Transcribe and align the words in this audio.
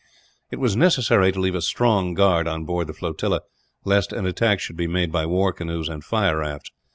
It 0.49 0.55
was 0.55 0.75
necessary 0.75 1.31
to 1.31 1.39
leave 1.39 1.53
a 1.53 1.61
strong 1.61 2.15
guard 2.15 2.47
on 2.47 2.65
board 2.65 2.87
the 2.87 2.93
flotilla, 2.93 3.41
lest 3.85 4.11
an 4.11 4.25
attack 4.25 4.59
should 4.59 4.75
be 4.75 4.87
made 4.87 5.11
by 5.11 5.27
war 5.27 5.53
canoes 5.53 5.87
and 5.87 6.03
fire 6.03 6.39
rafts. 6.39 6.71